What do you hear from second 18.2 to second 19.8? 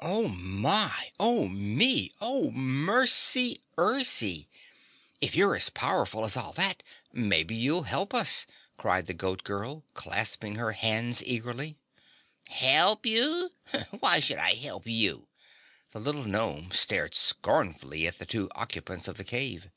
two occupants of the cave.